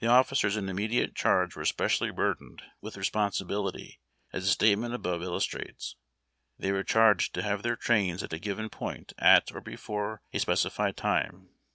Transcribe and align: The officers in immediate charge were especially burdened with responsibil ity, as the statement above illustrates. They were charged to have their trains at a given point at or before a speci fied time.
The 0.00 0.06
officers 0.06 0.58
in 0.58 0.68
immediate 0.68 1.14
charge 1.16 1.56
were 1.56 1.62
especially 1.62 2.10
burdened 2.10 2.60
with 2.82 2.94
responsibil 2.96 3.70
ity, 3.70 4.02
as 4.30 4.44
the 4.44 4.50
statement 4.50 4.92
above 4.92 5.22
illustrates. 5.22 5.96
They 6.58 6.72
were 6.72 6.84
charged 6.84 7.32
to 7.32 7.42
have 7.42 7.62
their 7.62 7.74
trains 7.76 8.22
at 8.22 8.34
a 8.34 8.38
given 8.38 8.68
point 8.68 9.14
at 9.16 9.50
or 9.52 9.62
before 9.62 10.20
a 10.30 10.36
speci 10.40 10.70
fied 10.70 10.98
time. 10.98 11.48